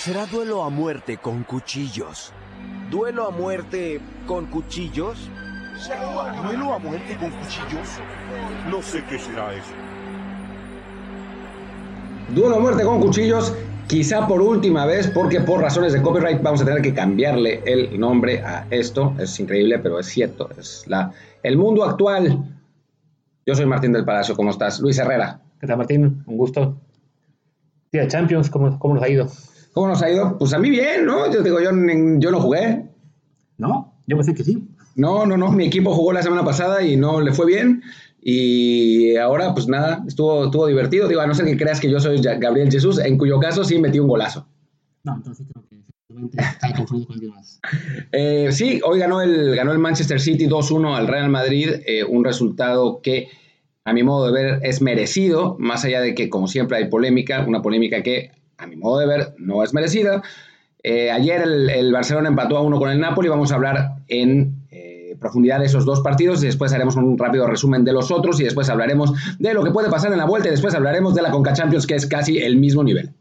[0.00, 2.32] Será duelo a muerte con cuchillos.
[2.90, 5.28] ¿Duelo a muerte con cuchillos?
[6.42, 7.88] ¿Duelo a muerte con cuchillos?
[8.70, 9.74] No sé qué será eso.
[12.34, 13.54] Duelo a muerte con cuchillos,
[13.88, 18.00] quizá por última vez, porque por razones de copyright vamos a tener que cambiarle el
[18.00, 19.14] nombre a esto.
[19.18, 20.48] Es increíble, pero es cierto.
[20.58, 21.12] Es la,
[21.42, 22.42] el mundo actual.
[23.44, 24.80] Yo soy Martín del Palacio, ¿cómo estás?
[24.80, 25.42] Luis Herrera.
[25.60, 26.24] ¿Qué tal, Martín?
[26.24, 26.74] Un gusto.
[27.92, 29.28] Día Champions, ¿cómo, ¿cómo nos ha ido?
[29.72, 30.36] ¿Cómo nos ha ido?
[30.38, 31.30] Pues a mí bien, ¿no?
[31.32, 32.88] Yo digo, yo, yo no jugué.
[33.58, 33.94] ¿No?
[34.06, 34.66] Yo pensé que sí.
[34.96, 35.52] No, no, no.
[35.52, 37.82] Mi equipo jugó la semana pasada y no le fue bien.
[38.20, 41.08] Y ahora, pues nada, estuvo, estuvo divertido.
[41.08, 43.78] Digo, a no ser que creas que yo soy Gabriel Jesús, en cuyo caso sí
[43.78, 44.46] metí un golazo.
[45.04, 45.80] No, entonces creo que
[46.36, 47.60] está confundido con alguien más.
[48.12, 52.24] Eh, sí, hoy ganó el, ganó el Manchester City 2-1 al Real Madrid, eh, un
[52.24, 53.28] resultado que
[53.84, 57.44] a mi modo de ver es merecido, más allá de que como siempre hay polémica,
[57.46, 60.22] una polémica que a mi modo de ver no es merecida.
[60.82, 64.60] Eh, ayer el, el, Barcelona empató a uno con el Napoli, vamos a hablar en
[65.20, 68.44] profundidad de esos dos partidos y después haremos un rápido resumen de los otros y
[68.44, 71.30] después hablaremos de lo que puede pasar en la vuelta y después hablaremos de la
[71.30, 73.12] Conca Champions que es casi el mismo nivel.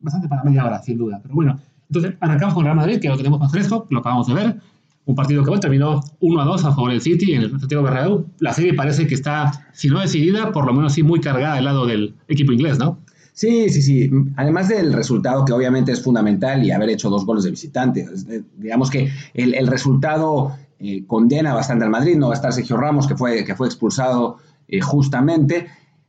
[0.00, 1.20] Bastante para media hora, sin duda.
[1.22, 1.58] Pero bueno,
[1.88, 4.56] entonces arrancamos con Real Madrid, que lo tenemos más fresco, lo acabamos de ver.
[5.06, 7.84] Un partido que bueno, terminó 1 a 2 a favor del City en el Santiago
[7.84, 8.26] Bernabéu.
[8.38, 11.66] La serie parece que está, si no decidida, por lo menos sí muy cargada del
[11.66, 12.98] lado del equipo inglés, ¿no?
[13.34, 14.10] Sí, sí, sí.
[14.36, 18.06] Además del resultado que obviamente es fundamental y haber hecho dos goles de visitante.
[18.56, 22.76] Digamos que el, el resultado eh, condena bastante al Madrid, no va a estar Sergio
[22.76, 24.36] Ramos, que fue, que fue expulsado
[24.68, 25.66] eh, justamente.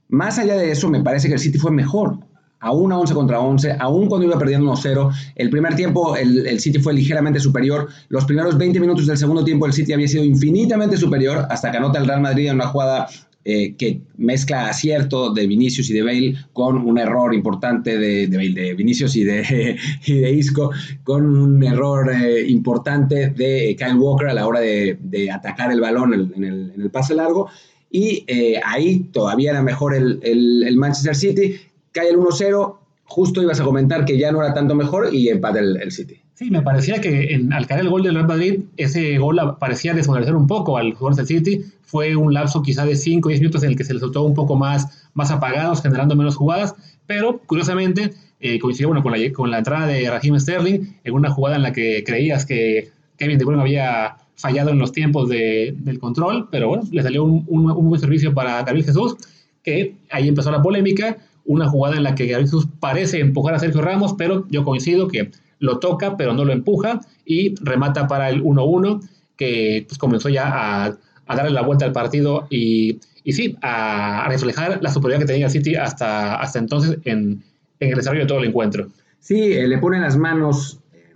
[0.09, 2.19] Más allá de eso, me parece que el City fue mejor.
[2.59, 5.11] Aún a 11 contra 11, aún cuando iba perdiendo 1-0.
[5.35, 7.89] El primer tiempo el, el, City fue ligeramente superior.
[8.09, 11.77] Los primeros 20 minutos del segundo tiempo el City había sido infinitamente superior hasta que
[11.77, 13.07] anota el Real Madrid en una jugada
[13.47, 18.37] eh, que mezcla acierto de Vinicius y de Bale con un error importante de, de,
[18.37, 20.71] Bale, de Vinicius y de, y de Isco,
[21.03, 25.79] con un error eh, importante de Kyle Walker a la hora de, de atacar el
[25.79, 27.47] balón en, en, el, en, el, pase largo.
[27.91, 31.55] Y eh, ahí todavía era mejor el, el, el Manchester City,
[31.91, 35.59] cae el 1-0, justo ibas a comentar que ya no era tanto mejor y empate
[35.59, 36.24] el, el City.
[36.35, 39.93] Sí, me parecía que en, al caer el gol del Real Madrid, ese gol parecía
[39.93, 41.61] desmoralizar un poco al jugador del City.
[41.83, 44.23] Fue un lapso quizá de 5 o 10 minutos en el que se les soltó
[44.23, 46.75] un poco más, más apagados, generando menos jugadas,
[47.07, 51.29] pero curiosamente eh, coincidió bueno, con, la, con la entrada de Raheem Sterling en una
[51.29, 55.73] jugada en la que creías que Kevin De Bruyne había fallado en los tiempos de,
[55.77, 59.15] del control, pero bueno, le salió un, un, buen servicio para Gabriel Jesús,
[59.63, 63.59] que ahí empezó la polémica, una jugada en la que Gabriel Jesús parece empujar a
[63.59, 68.29] Sergio Ramos, pero yo coincido que lo toca, pero no lo empuja y remata para
[68.29, 69.01] el 1-1,
[69.35, 74.79] que pues, comenzó ya a, darle la vuelta al partido y, y sí, a, reflejar
[74.81, 77.43] la superioridad que tenía el City hasta, hasta entonces en,
[77.79, 78.87] en, el desarrollo de todo el encuentro.
[79.19, 81.15] Sí, eh, le pone las manos eh,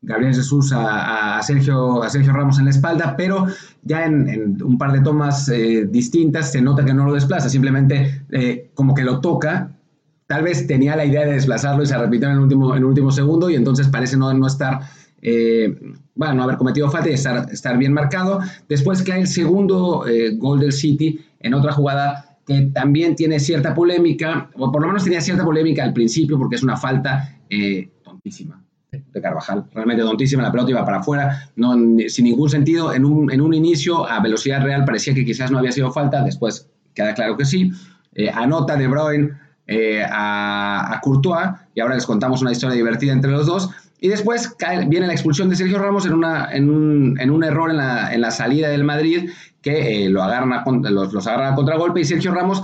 [0.00, 3.46] Gabriel Jesús a, Sergio, a Sergio Ramos en la espalda, pero
[3.82, 8.22] ya en, un par de tomas eh, distintas se nota que no lo desplaza, simplemente
[8.74, 9.72] como que lo toca
[10.32, 12.86] tal vez tenía la idea de desplazarlo y se repitió en el último, en el
[12.86, 14.80] último segundo y entonces parece no, no estar,
[15.20, 15.78] eh,
[16.14, 18.40] bueno, no haber cometido falta y estar, estar bien marcado.
[18.66, 23.74] Después cae el segundo eh, gol del City en otra jugada que también tiene cierta
[23.74, 27.90] polémica, o por lo menos tenía cierta polémica al principio porque es una falta eh,
[28.02, 31.74] tontísima de Carvajal, realmente tontísima, la pelota iba para afuera, no,
[32.08, 35.58] sin ningún sentido, en un, en un inicio a velocidad real parecía que quizás no
[35.58, 37.70] había sido falta, después queda claro que sí,
[38.34, 39.30] anota De Bruyne,
[39.66, 43.70] eh, a, Courtois y ahora les contamos una historia divertida entre los dos.
[44.00, 47.76] Y después cae, viene la expulsión de Sergio Ramos en, un, en un error en
[47.76, 49.30] la, en la, salida del Madrid
[49.60, 52.62] que eh, lo agarran a, los, los agarran a contragolpe y Sergio Ramos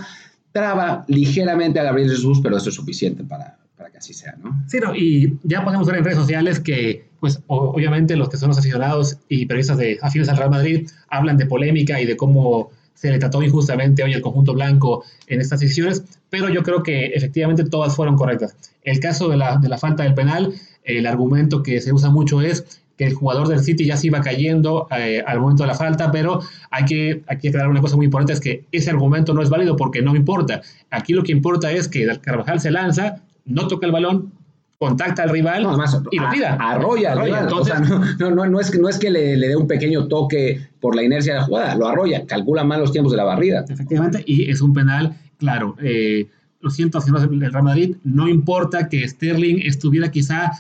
[0.53, 4.57] traba ligeramente a Gabriel Jesús, pero eso es suficiente para, para que así sea, no,
[4.97, 9.19] y ya podemos ver en redes sociales que, pues, obviamente los que son los aficionados
[9.29, 13.19] y periodistas de afines al Real Madrid hablan de polémica y de cómo se le
[13.19, 17.95] trató injustamente hoy al conjunto blanco en estas decisiones, pero yo creo que efectivamente todas
[17.95, 18.57] fueron correctas.
[18.83, 20.53] El caso de la, de la falta del penal,
[20.83, 24.21] el argumento que se usa mucho es que el jugador del City ya se iba
[24.21, 26.41] cayendo eh, al momento de la falta, pero
[26.73, 29.49] hay que, hay que aclarar una cosa muy importante, es que ese argumento no es
[29.49, 30.63] válido porque no importa.
[30.91, 34.33] Aquí lo que importa es que Carvajal se lanza, no toca el balón,
[34.79, 36.55] contacta al rival no, además, y lo tira.
[36.55, 37.43] Arrolla, al rival.
[37.45, 40.07] Entonces, o sea, no, no, no, es, no es que le, le, dé un pequeño
[40.07, 43.25] toque por la inercia de la jugada, lo arrolla, calcula mal los tiempos de la
[43.25, 43.65] barrida.
[43.69, 45.77] Efectivamente, y es un penal, claro.
[45.83, 46.29] Eh,
[46.61, 50.53] lo siento, señores del Real Madrid, no importa que Sterling estuviera quizá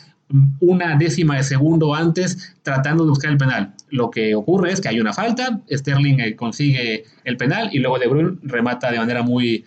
[0.60, 3.74] una décima de segundo antes tratando de buscar el penal.
[3.88, 7.98] Lo que ocurre es que hay una falta, Sterling eh, consigue el penal y luego
[7.98, 9.64] De Bruyne remata de manera muy,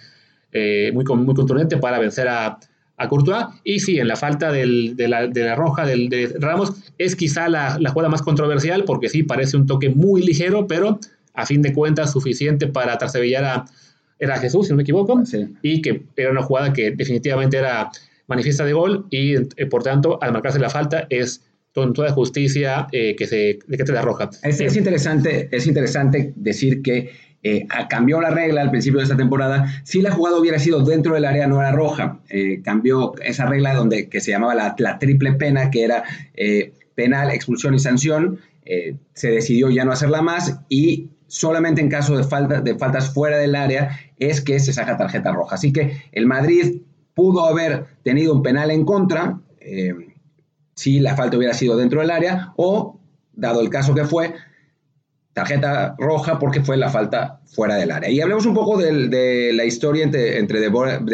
[0.51, 2.59] eh, muy, muy contundente para vencer a,
[3.01, 3.45] a Courtois.
[3.63, 7.15] Y sí, en la falta del, de, la, de, la, roja del, de Ramos es
[7.15, 10.99] quizá la, la, jugada más controversial porque sí parece un toque muy ligero, pero
[11.33, 13.65] a fin de cuentas suficiente para trasebillar a
[14.21, 15.47] era Jesús, si no me equivoco, sí.
[15.63, 17.89] y que era una jugada que definitivamente era
[18.27, 21.43] manifiesta de gol y eh, por tanto al marcarse la falta es
[21.73, 24.29] con toda justicia eh, que se que te la roja.
[24.43, 27.09] Es, es, interesante, es interesante decir que
[27.43, 29.65] eh, cambió la regla al principio de esta temporada.
[29.83, 32.19] Si la jugada hubiera sido dentro del área, no era roja.
[32.29, 36.03] Eh, cambió esa regla donde, que se llamaba la, la triple pena, que era
[36.35, 38.39] eh, penal, expulsión y sanción.
[39.13, 43.37] se decidió ya no hacerla más y solamente en caso de, falta, de faltas fuera
[43.37, 45.55] del área es que se saca tarjeta roja.
[45.55, 46.81] Así que el Madrid
[47.15, 49.39] pudo haber tenido un penal en contra
[50.75, 52.99] si la falta hubiera sido dentro del área o,
[53.33, 54.33] dado el caso que fue,
[55.33, 58.09] tarjeta roja porque fue la falta fuera del área.
[58.09, 60.69] Y hablemos un poco de, de la historia entre, entre De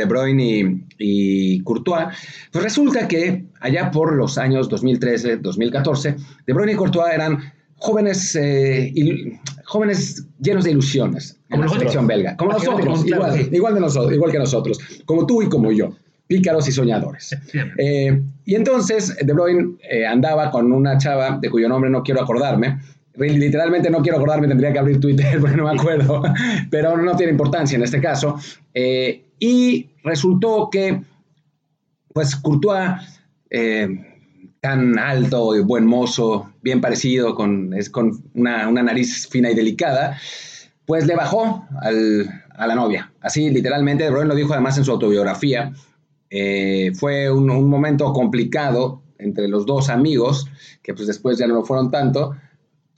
[0.06, 2.08] Bruyne y, y, Courtois.
[2.52, 6.16] Pues resulta que allá por los años 2013, 2014,
[6.46, 11.74] De Bruyne y Courtois eran jóvenes, eh, il, jóvenes llenos de ilusiones como en la
[11.74, 12.36] selección belga.
[12.38, 13.50] Como nosotros, igual, sí.
[13.52, 14.80] igual, de nosotros, igual que nosotros.
[15.06, 15.96] Como tú y como yo.
[16.28, 17.38] Pícaros y soñadores.
[17.78, 22.22] Eh, y entonces De Bruyne eh, andaba con una chava de cuyo nombre no quiero
[22.22, 22.80] acordarme,
[23.18, 26.24] literalmente no quiero acordarme, tendría que abrir Twitter porque no me acuerdo,
[26.70, 28.40] pero no tiene importancia en este caso.
[28.74, 31.02] Eh, y resultó que,
[32.14, 32.92] pues, Courtois,
[33.50, 33.88] eh,
[34.60, 39.56] tan alto y buen mozo, bien parecido, con, es, con una, una, nariz fina y
[39.56, 40.18] delicada,
[40.86, 43.12] pues le bajó al, a la novia.
[43.22, 45.74] Así, literalmente, Bruyne lo dijo además en su autobiografía.
[46.30, 50.48] Eh, fue un, un momento complicado entre los dos amigos,
[50.82, 52.36] que pues después ya no lo fueron tanto,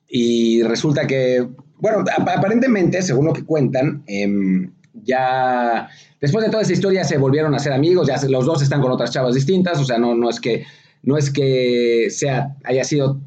[0.10, 1.48] y resulta que,
[1.78, 4.70] bueno, aparentemente, según lo que cuentan, eh,
[5.04, 5.88] ya
[6.20, 8.92] después de toda esa historia se volvieron a ser amigos, ya los dos están con
[8.92, 10.66] otras chavas distintas, o sea, no, no es que
[11.02, 13.22] no es que sea haya sido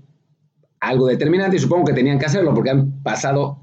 [0.80, 3.60] algo determinante y supongo que tenían que hacerlo porque han pasado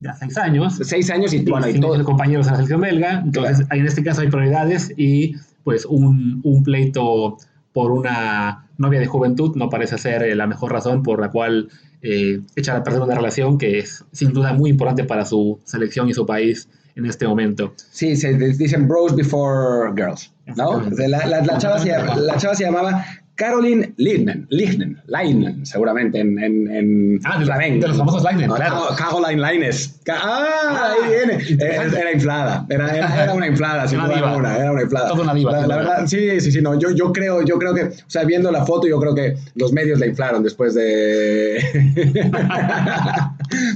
[0.00, 0.78] ya seis años.
[0.82, 3.80] Seis años y, bueno, y todos compañeros en la selección belga, entonces claro.
[3.80, 5.34] en este caso hay prioridades y
[5.64, 7.36] pues un, un pleito
[7.76, 11.68] por una novia de juventud no parece ser la mejor razón por la cual
[12.00, 16.08] eh, echar a perder una relación que es sin duda muy importante para su selección
[16.08, 17.74] y su país en este momento.
[17.76, 20.88] Sí, se dicen bros before girls, ¿no?
[20.88, 23.04] La, la, la, chava se, la, chava se, llamaba
[23.36, 27.82] Caroline Lignen, Lignen, Leinen, seguramente en, en, en ah, de, flamenco.
[27.82, 28.88] de los famosos Leinen, claro.
[28.96, 30.00] Caroline Leines.
[30.08, 31.44] Ah, ahí viene.
[31.62, 35.08] Era, era, inflada, era, era, una inflada, sin duda alguna, era una inflada.
[35.08, 35.52] Toda una diva.
[35.52, 38.24] La, la, verdad, sí, sí, sí, no, yo, yo creo, yo creo que, o sea,
[38.24, 41.60] viendo la foto, yo creo que los medios la inflaron después de...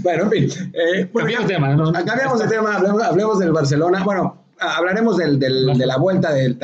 [0.03, 0.71] bueno, en fin.
[0.73, 1.93] Eh, bueno, cambiamos de tema, ¿no?
[1.93, 4.03] Cambiamos de tema, hablemos, hablemos del Barcelona.
[4.05, 6.59] Bueno, hablaremos del, del, de la vuelta, del,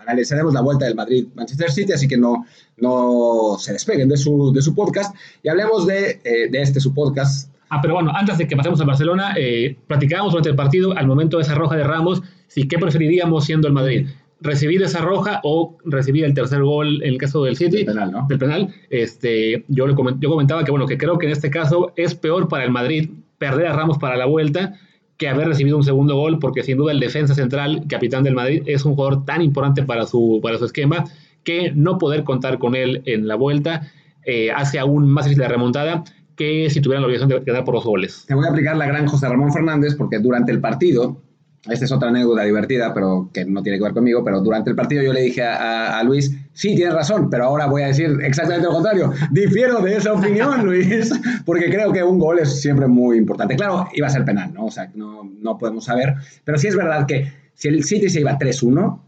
[0.00, 2.44] analizaremos la vuelta del Madrid-Manchester City, así que no,
[2.76, 6.94] no se despeguen de su, de su podcast y hablemos de, eh, de este su
[6.94, 7.50] podcast.
[7.68, 11.06] Ah, pero bueno, antes de que pasemos a Barcelona, eh, platicábamos durante el partido, al
[11.06, 14.08] momento de esa roja de Ramos, si qué preferiríamos siendo el Madrid.
[14.40, 17.76] Recibir esa roja o recibir el tercer gol en el caso del City.
[17.76, 18.26] Del penal, ¿no?
[18.28, 18.74] Del penal.
[18.88, 22.14] Este, yo, le coment, yo comentaba que, bueno, que creo que en este caso es
[22.14, 24.74] peor para el Madrid perder a Ramos para la vuelta
[25.20, 28.62] que haber recibido un segundo gol, porque sin duda el defensa central, capitán del Madrid,
[28.64, 31.04] es un jugador tan importante para su, para su esquema
[31.44, 33.82] que no poder contar con él en la vuelta
[34.24, 36.04] eh, hace aún más difícil la remontada
[36.36, 38.24] que si tuvieran la obligación de quedar por los goles.
[38.26, 41.20] Te voy a aplicar la gran José Ramón Fernández, porque durante el partido,
[41.68, 44.76] esta es otra anécdota divertida, pero que no tiene que ver conmigo, pero durante el
[44.76, 48.18] partido yo le dije a, a, Luis, sí, tienes razón, pero ahora voy a decir
[48.22, 49.12] exactamente lo contrario.
[49.30, 51.12] Difiero de esa opinión, Luis,
[51.44, 53.56] porque creo que un gol es siempre muy importante.
[53.56, 54.66] Claro, iba a ser penal, ¿no?
[54.66, 56.14] O sea, no, no podemos saber,
[56.44, 59.00] pero sí es verdad que si el City se iba 3-1,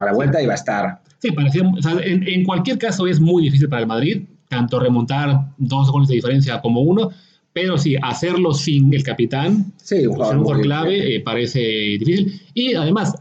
[0.00, 1.02] a la vuelta iba a estar...
[1.20, 4.80] Sí, parecía, o sea, en, en cualquier caso es muy difícil para el Madrid, tanto
[4.80, 7.10] remontar dos goles de diferencia como uno,
[7.60, 12.40] pero sí, hacerlo sin el capitán, sí, un jugador, un jugador clave, eh, parece difícil.
[12.54, 13.14] Y además,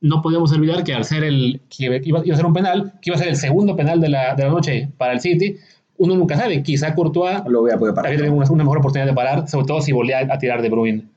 [0.00, 3.10] no podemos olvidar que al ser el que iba, iba, a ser un penal, que
[3.10, 5.56] iba a ser el segundo penal de la, de la noche para el City,
[5.96, 8.14] uno nunca sabe, quizá Courtois lo voy a poder parar.
[8.30, 11.10] una, una, mejor oportunidad de parar, sobre todo si volvía a tirar de Bruin.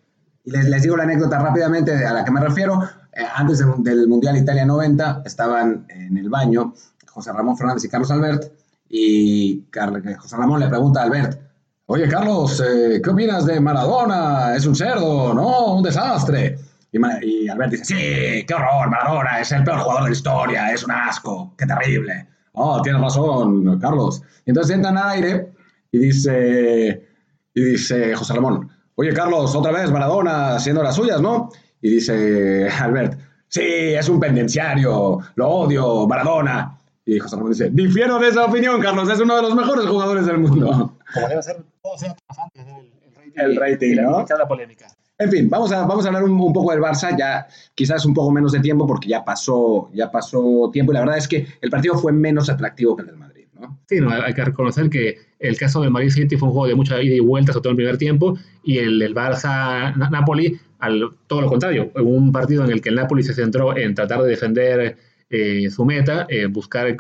[0.44, 2.82] Y les, les, digo la anécdota rápidamente a la que me refiero.
[3.14, 6.74] Eh, antes de, del Mundial Italia 90 estaban en el baño
[7.08, 8.52] José Ramón Fernández y Carlos Albert
[8.90, 11.45] y Car José Ramón le pregunta a Albert,
[11.88, 14.56] Oye, Carlos, eh, ¿qué opinas de Maradona?
[14.56, 15.76] Es un cerdo, ¿no?
[15.76, 16.58] Un desastre.
[16.92, 20.84] Y, Albert dice, sí, qué horror, Maradona es el peor jugador de la historia, es
[20.84, 22.28] un asco, qué terrible.
[22.54, 24.24] Oh, tienes razón, Carlos.
[24.46, 25.52] Y entonces entran al aire
[25.92, 27.08] y dice,
[27.54, 31.52] y dice José Ramón, oye, Carlos, otra vez Maradona haciendo las suyas, ¿no?
[31.82, 36.80] Y dice Albert, sí, es un pendenciario, lo odio, Maradona.
[37.06, 40.26] Y José Ramón dice, difiero de esa opinión, Carlos, es uno de los mejores jugadores
[40.26, 40.95] del mundo.
[41.16, 42.92] Como debe ser, todo sea antes del
[43.36, 44.24] El rating, y ¿no?
[44.24, 44.88] y la polémica.
[45.18, 48.14] En fin, vamos a, vamos a hablar un, un poco del Barça, ya quizás un
[48.14, 51.48] poco menos de tiempo porque ya pasó, ya pasó tiempo y la verdad es que
[51.62, 53.80] el partido fue menos atractivo que el del Madrid, ¿no?
[53.88, 56.76] Sí, no, hay que reconocer que el caso del Madrid City fue un juego de
[56.76, 61.12] mucha ida y vuelta, sobre todo en el primer tiempo, y el, el Barça-Napoli, al
[61.28, 64.28] todo lo contrario, un partido en el que el Napoli se centró en tratar de
[64.28, 64.98] defender
[65.30, 66.96] eh, su meta, eh, buscar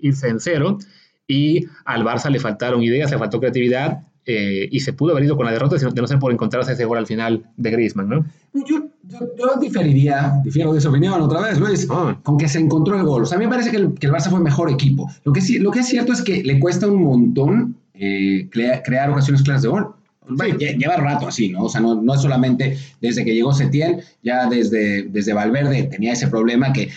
[0.00, 0.78] irse en cero,
[1.26, 5.36] y al Barça le faltaron ideas, le faltó creatividad, eh, y se pudo haber ido
[5.36, 8.24] con la derrota de no ser por encontrarse ese gol al final de Griezmann, ¿no?
[8.54, 12.16] Yo, yo, yo diferiría, difiero de esa opinión otra vez, Luis, Ah.
[12.22, 13.22] con que se encontró el gol.
[13.24, 15.10] O sea, a mí me parece que el, que el Barça fue mejor equipo.
[15.24, 18.82] Lo que, sí, lo que es cierto es que le cuesta un montón eh, crea-
[18.84, 19.88] crear ocasiones claras de gol.
[20.28, 21.64] Bueno, lle- lleva rato así, ¿no?
[21.64, 26.12] O sea, no, no es solamente desde que llegó Setién, ya desde, desde Valverde tenía
[26.12, 26.90] ese problema que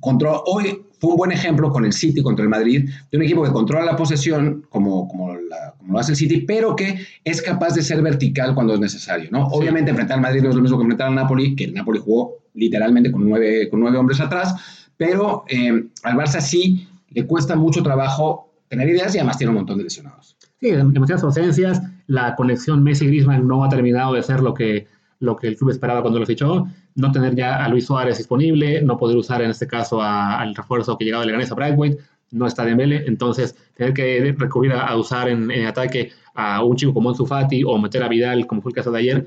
[0.00, 3.42] control, hoy fue un buen ejemplo con el City contra el Madrid, de un equipo
[3.42, 7.42] que controla la posesión como, como, la- como lo hace el City, pero que es
[7.42, 9.48] capaz de ser vertical cuando es necesario, ¿no?
[9.50, 9.56] Sí.
[9.58, 11.98] Obviamente enfrentar al Madrid no es lo mismo que enfrentar al Napoli, que el Napoli
[11.98, 14.54] jugó literalmente con nueve, con nueve hombres atrás,
[14.96, 19.56] pero eh, al Barça sí le cuesta mucho trabajo tener ideas y además tiene un
[19.56, 20.36] montón de lesionados.
[20.60, 21.82] Sí, demasiadas ausencias.
[22.06, 24.86] La conexión Messi-Griezmann no ha terminado de ser lo que,
[25.20, 26.66] lo que el club esperaba cuando lo fichó.
[26.96, 30.54] No tener ya a Luis Suárez disponible, no poder usar en este caso a- al
[30.54, 31.98] refuerzo que llegaba de Leganés a Brightweight,
[32.30, 36.76] no está Dembele, entonces tener que recurrir a, a usar en, en ataque a un
[36.76, 39.26] chico como Ansu Fati o meter a Vidal, como fue el caso de ayer,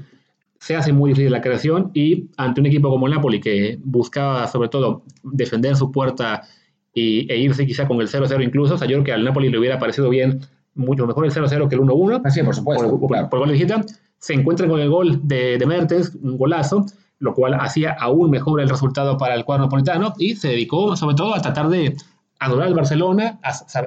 [0.59, 4.47] se hace muy difícil la creación y ante un equipo como el Napoli que buscaba
[4.47, 6.41] sobre todo defender su puerta
[6.93, 9.49] y, e irse quizá con el 0-0 incluso, o sea, yo creo que al Napoli
[9.49, 10.39] le hubiera parecido bien
[10.73, 12.99] mucho mejor el 0-0 que el 1-1 Así, por por, supuesto.
[12.99, 13.29] por- claro.
[13.29, 13.85] por gol de
[14.19, 16.85] se encuentran con el gol de, de Mertens, un golazo,
[17.19, 21.15] lo cual hacía aún mejor el resultado para el cuadro napolitano y se dedicó sobre
[21.15, 21.95] todo a tratar de
[22.39, 23.39] adorar al Barcelona,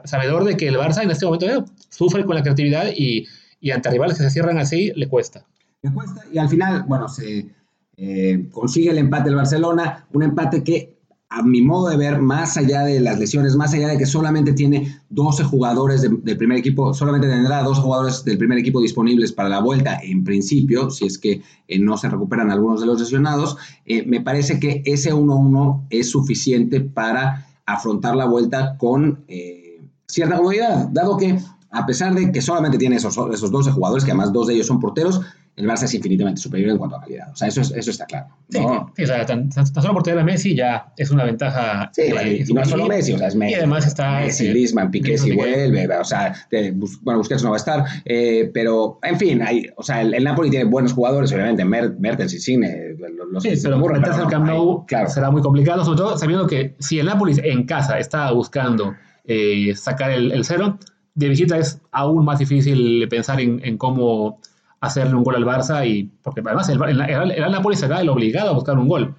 [0.04, 3.26] sabedor de que el Barça en este momento eh, sufre con la creatividad y,
[3.60, 5.44] y ante rivales que se cierran así le cuesta.
[5.82, 7.48] Le cuesta y al final, bueno, se
[7.96, 10.99] eh, consigue el empate el Barcelona, un empate que
[11.32, 14.52] a mi modo de ver, más allá de las lesiones, más allá de que solamente
[14.52, 19.32] tiene 12 jugadores de- del primer equipo, solamente tendrá dos jugadores del primer equipo disponibles
[19.32, 22.98] para la vuelta en principio, si es que eh, no se recuperan algunos de los
[23.00, 23.56] lesionados,
[23.86, 30.36] eh, me parece que ese 1-1 es suficiente para afrontar la vuelta con eh, cierta
[30.36, 31.38] comodidad, dado que
[31.70, 34.66] a pesar de que solamente tiene esos, esos 12 jugadores, que además dos de ellos
[34.66, 35.20] son porteros,
[35.56, 37.30] el Barça es infinitamente superior en cuanto a calidad.
[37.32, 38.28] O sea, eso, es- eso está claro.
[38.48, 38.92] Sí, ¿no?
[38.96, 41.90] sí, o sea, tan, tan- tan solo por tener a Messi ya es una ventaja.
[41.92, 43.52] Sí, eh, y no solo Messi, o sea, es Messi.
[43.52, 46.34] Y además está Messi, eh, Griezmann, Piqué si vuelve, o sea,
[46.74, 50.14] Bus- bueno, Busquets no va a estar, eh, pero en fin, hay, o sea, el,
[50.14, 52.94] el Napoli tiene buenos jugadores, obviamente, Mer- Mertens y Cine,
[53.30, 55.08] los, Sí, pero ocurren, meterse al Camp Nou claro.
[55.10, 58.94] será muy complicado, sobre todo sabiendo que si el Napoli en casa está buscando
[59.26, 60.78] eh, sacar el, el cero,
[61.14, 64.40] de visita es aún más difícil pensar en, en cómo
[64.80, 68.08] hacerle un gol al Barça y porque además el, el, el- el Napoli será el
[68.08, 69.14] obligado a buscar un gol.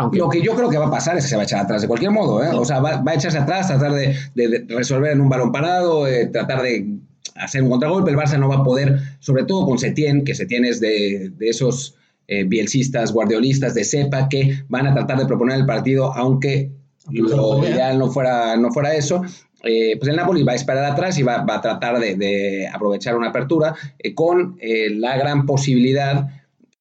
[0.00, 1.60] Aunque Lo que yo creo que va a pasar es que se va a echar
[1.60, 2.50] atrás de cualquier modo, ¿eh?
[2.54, 5.50] O sea, va, va a echarse atrás, tratar de, de- de resolver en un balón
[5.50, 6.98] parado, eh, tratar de
[7.34, 8.10] hacer un contragolpe.
[8.10, 11.48] El Barça no va a poder, sobre todo con Setién, que Setién es de, de
[11.48, 11.96] esos
[12.28, 17.36] eh, bielcistas, guardiolistas de cepa que van a tratar de proponer el partido, aunque se
[17.36, 19.22] lo ideal no fuera, no fuera eso.
[19.64, 22.68] Eh, pues el Napoli va a esperar atrás y va, va a tratar de, de
[22.72, 26.28] aprovechar una apertura eh, con eh, la gran posibilidad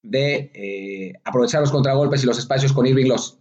[0.04, 3.40] de eh, aprovechar los contragolpes y los espacios con Irving los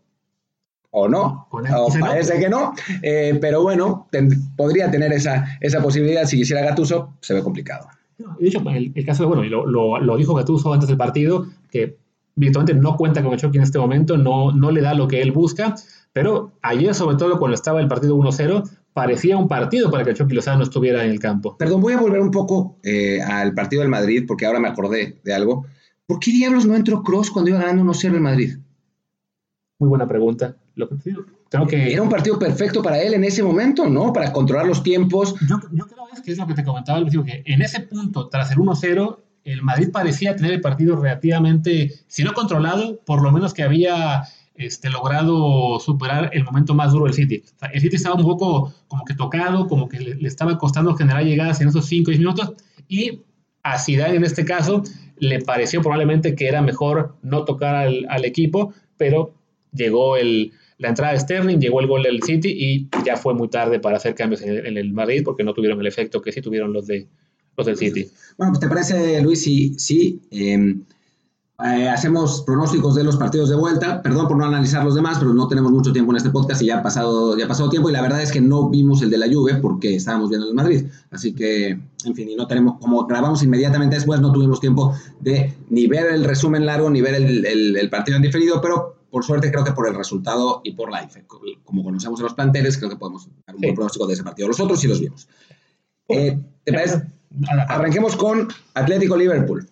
[0.90, 6.24] o no, o parece que no, pero bueno, ten- podría tener esa, esa posibilidad.
[6.24, 7.86] Si quisiera Gatuso, se ve complicado.
[8.38, 11.46] De hecho, el, el caso bueno, y lo, lo, lo dijo Gattuso antes del partido,
[11.70, 11.98] que
[12.34, 15.32] virtualmente no cuenta con Chucky en este momento, no, no le da lo que él
[15.32, 15.74] busca,
[16.14, 18.62] pero ayer, sobre todo cuando estaba el partido 1-0,
[18.96, 21.54] parecía un partido para que Chucky Lozano estuviera en el campo.
[21.58, 25.20] Perdón, voy a volver un poco eh, al partido del Madrid porque ahora me acordé
[25.22, 25.66] de algo.
[26.06, 28.56] ¿Por qué diablos no entró Cross cuando iba ganando 1-0 el Madrid?
[29.78, 30.56] Muy buena pregunta.
[30.76, 30.94] Lo que,
[31.50, 34.14] tengo que, Era un partido perfecto para él en ese momento, ¿no?
[34.14, 35.34] Para controlar los tiempos.
[35.46, 38.30] yo, yo creo que es lo que te comentaba al principio, que en ese punto,
[38.30, 43.30] tras el 1-0, el Madrid parecía tener el partido relativamente, si no controlado, por lo
[43.30, 44.22] menos que había
[44.58, 47.42] este, logrado superar el momento más duro del City.
[47.44, 50.56] O sea, el City estaba un poco como que tocado, como que le, le estaba
[50.58, 52.52] costando generar llegadas en esos 5 o 10 minutos,
[52.88, 53.20] y
[53.62, 54.82] a Zidane en este caso
[55.18, 59.34] le pareció probablemente que era mejor no tocar al, al equipo, pero
[59.72, 63.48] llegó el, la entrada de Sterling, llegó el gol del City y ya fue muy
[63.48, 66.32] tarde para hacer cambios en el, en el Madrid porque no tuvieron el efecto que
[66.32, 67.06] sí tuvieron los, de,
[67.56, 68.06] los del City.
[68.36, 70.76] Bueno, pues te parece, Luis, si, si eh,
[71.64, 74.02] Eh, hacemos pronósticos de los partidos de vuelta.
[74.02, 76.66] Perdón por no analizar los demás, pero no tenemos mucho tiempo en este podcast y
[76.66, 77.88] ya ha pasado, ya ha pasado tiempo.
[77.88, 80.54] Y la verdad es que no vimos el de la Juve porque estábamos viendo el
[80.54, 80.86] Madrid.
[81.10, 85.54] Así que, en fin, y no tenemos, como grabamos inmediatamente después, no tuvimos tiempo de
[85.70, 89.64] ni ver el resumen largo ni ver el, partido en diferido, pero por suerte creo
[89.64, 91.08] que por el resultado y por la
[91.64, 94.48] como conocemos a los planteles, creo que podemos dar un buen pronóstico de ese partido.
[94.48, 95.26] Los otros sí los vimos.
[96.08, 97.02] Eh, ¿Te parece?
[97.68, 99.66] Arranquemos con Atlético Liverpool.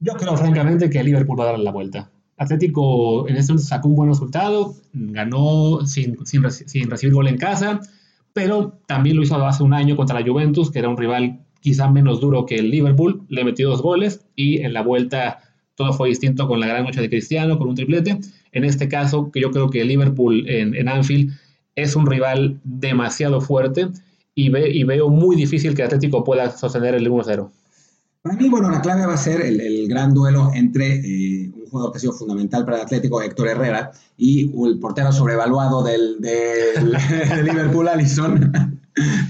[0.00, 2.10] Yo creo francamente que Liverpool va a darle la vuelta.
[2.36, 7.80] Atlético en este momento sacó un buen resultado, ganó sin, sin, recibir gol en casa,
[8.32, 11.90] pero también lo hizo hace un año contra la Juventus, que era un rival quizá
[11.90, 15.40] menos duro que el Liverpool, le metió dos goles y en la vuelta
[15.74, 18.18] todo fue distinto con la gran noche de Cristiano, con un triplete.
[18.52, 21.32] En este caso, que yo creo que el Liverpool en, en Anfield
[21.74, 23.88] es un rival demasiado fuerte
[24.34, 27.50] y, ve, y veo muy difícil que Atlético pueda sostener el 1-0.
[28.28, 31.92] Para mí, bueno, la clave va a ser el, gran duelo entre eh, un jugador
[31.92, 36.18] que ha sido fundamental para el Atlético, Héctor Herrera, y el portero sobrevaluado del,
[37.42, 38.52] Liverpool, Allison.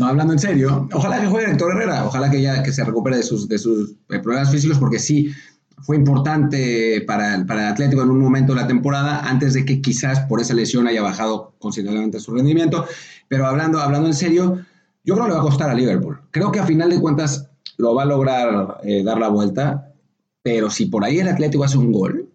[0.00, 3.18] no, hablando en serio, ojalá que juegue Héctor Herrera, ojalá que ya que se recupere
[3.18, 5.30] de sus, de sus eh, problemas físicos, porque sí
[5.82, 9.80] fue importante para, para el Atlético en un momento de la temporada, antes de que
[9.80, 12.84] quizás por esa lesión haya bajado considerablemente su rendimiento.
[13.28, 14.58] Pero hablando, hablando en serio,
[15.04, 16.18] yo creo que le va a costar a Liverpool.
[16.32, 17.47] Creo que a final de cuentas
[17.78, 19.94] lo va a lograr eh, dar la vuelta,
[20.42, 22.28] pero si por ahí el Atlético hace un gol,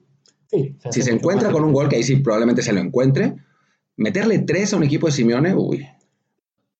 [0.90, 3.36] si se encuentra con un gol, que ahí sí probablemente se lo encuentre,
[3.98, 5.86] meterle tres a un equipo de Simeone, uy.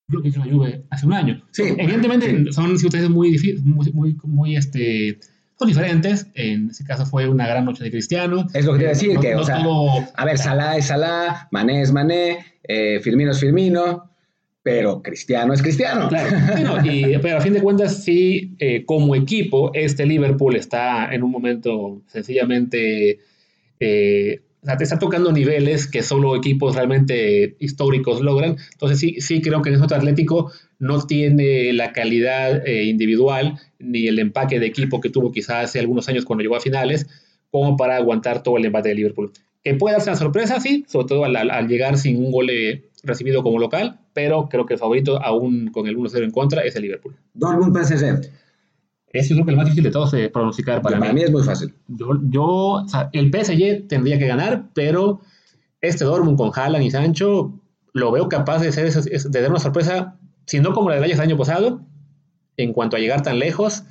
[0.08, 1.44] Lo que hizo la Juve hace un año.
[1.52, 1.64] Sí.
[1.78, 5.20] Evidentemente son situaciones muy, muy, muy, muy este,
[5.58, 6.28] son diferentes.
[6.36, 8.46] En ese caso fue una gran noche de Cristiano.
[8.54, 9.64] Es lo que quiero decir, que, o sea,
[10.16, 14.13] a ver, Salah es Salah, Mané es Mané, eh, Firmino es Firmino
[14.64, 16.08] pero Cristiano es Cristiano.
[16.08, 16.30] Claro,
[17.22, 22.02] pero a fin de cuentas, sí, eh, como equipo, este Liverpool está en un momento
[22.08, 23.20] sencillamente,
[23.82, 24.42] eh,
[24.78, 28.56] te está tocando niveles que solo equipos realmente históricos logran.
[28.72, 34.08] Entonces, sí, sí creo que el otro Atlético no tiene la calidad eh, individual ni
[34.08, 37.08] el empaque de equipo que tuvo quizás hace algunos años cuando llegó a finales,
[37.52, 39.34] como para aguantar todo el embate de Liverpool.
[39.64, 42.50] Que puede ser una sorpresa, sí, sobre todo al, al llegar sin un gol
[43.04, 46.76] recibido como local, pero creo que el favorito, aún con el 1-0 en contra, es
[46.76, 47.16] el Liverpool.
[47.34, 48.30] Dortmund PSG.
[49.14, 51.22] Ese es creo que el más difícil de todos de pronosticar para, para mí.
[51.22, 51.74] es muy fácil.
[51.88, 55.22] Yo, yo o sea, el PSG tendría que ganar, pero
[55.82, 57.60] este Dortmund con Haaland y Sancho
[57.94, 61.38] lo veo capaz de, ser, de dar una sorpresa, si no como la del año
[61.38, 61.82] pasado,
[62.58, 63.84] en cuanto a llegar tan lejos,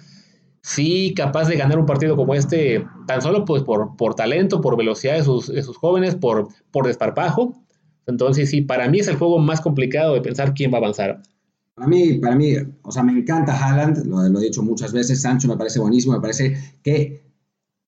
[0.63, 4.77] sí capaz de ganar un partido como este, tan solo pues por, por talento, por
[4.77, 7.63] velocidad de sus, de sus jóvenes, por, por desparpajo,
[8.07, 11.23] entonces, sí, para mí es el juego más complicado de pensar quién va a avanzar.
[11.75, 15.49] Para mí, para mí, o sea, me encanta Haaland, lo, he dicho muchas veces, Sancho
[15.49, 17.23] me parece buenísimo, me parece que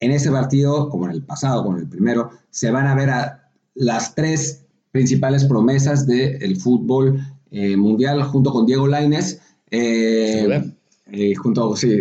[0.00, 3.10] en este partido, como en el pasado, como en el primero, se van a ver
[3.10, 9.40] a las tres principales promesas del fútbol eh, mundial junto con Diego Laines.
[9.70, 10.72] Eh,
[11.06, 12.00] eh, junto, sí,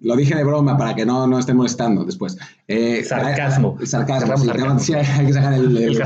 [0.00, 2.36] lo dije de broma para que no, no esté molestando después.
[2.66, 3.76] Eh, sarcasmo.
[3.84, 4.78] sarcasmo.
[4.78, 6.00] Sí, hay que sacar el, el,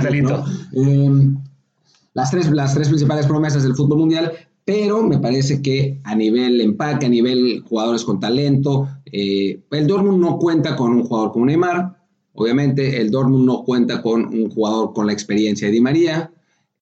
[0.73, 1.39] em,
[2.13, 4.33] las, tres, las tres principales promesas del fútbol mundial,
[4.65, 10.21] pero me parece que a nivel empaque, a nivel jugadores con talento, eh, el Dortmund
[10.21, 11.99] no cuenta con un jugador como Neymar.
[12.33, 16.33] Obviamente, el Dortmund no cuenta con un jugador con la experiencia de Di María.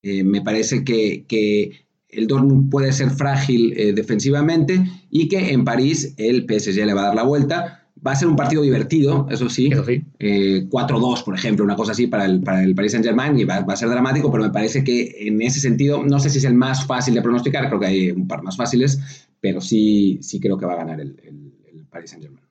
[0.03, 1.82] Eh, me parece que, que
[2.12, 7.03] el Dortmund puede ser frágil eh, defensivamente y que en París el PSG le va
[7.03, 7.79] a dar la vuelta.
[8.05, 9.68] Va a ser un partido divertido, eso sí.
[9.72, 10.05] Eso sí.
[10.18, 13.59] 4-2, eh, por ejemplo, una cosa así para el, para el Paris Saint-Germain y va,
[13.59, 16.55] a ser dramático, pero me parece que en ese sentido, no sé si es el
[16.55, 20.59] más fácil de pronosticar, creo que hay un par más fáciles, pero sí, sí creo
[20.59, 22.42] que va a ganar el, el, el Paris Saint-Germain.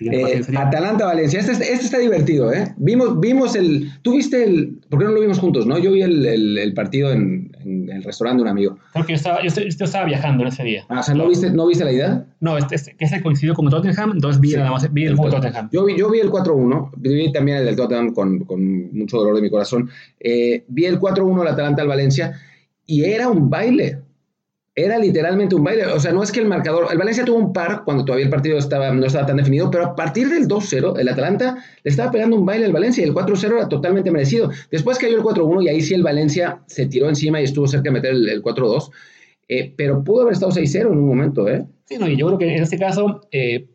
[0.00, 1.38] Eh, Atalanta-Valencia.
[1.38, 2.74] Este, este, está divertido, ¿eh?
[2.76, 3.92] Vimos, vimos el.
[4.02, 4.80] ¿Tú viste el.?
[4.88, 5.78] ¿Por qué no lo vimos juntos, no?
[5.78, 8.78] Yo vi el, el, partido en, en, el restaurante de un amigo.
[8.92, 10.84] Creo que yo estaba, yo, estaba viajando en ese día.
[10.88, 12.26] Ah, o sea, ¿no viste, ¿no viste la idea?
[12.40, 15.30] No, este, este, que se coincidió con Tottenham, entonces vi, nada más, vi el juego
[15.30, 15.68] de Tottenham.
[15.72, 19.36] Yo vi, yo vi el 4-1, vi también el del Tottenham con, con mucho dolor
[19.36, 19.90] de mi corazón.
[20.20, 22.40] Eh, vi el 4-1 del Atalanta al Valencia
[22.86, 24.03] y era un baile
[24.76, 25.86] era literalmente un baile.
[25.86, 26.88] O sea, no es que el marcador.
[26.90, 29.86] El Valencia tuvo un par cuando todavía el partido estaba, no estaba tan definido, pero
[29.86, 33.14] a partir del 2-0, el Atalanta le estaba pegando un baile al Valencia y el
[33.14, 34.50] 4-0 era totalmente merecido.
[34.70, 37.84] Después cayó el 4-1 y ahí sí el Valencia se tiró encima y estuvo cerca
[37.84, 38.90] de meter el, 4-2.
[39.48, 41.66] Eh, pero pudo haber estado 6-0 en un momento, ¿eh?
[41.84, 43.20] Sí, no, y yo creo que en este caso.
[43.30, 43.68] Eh,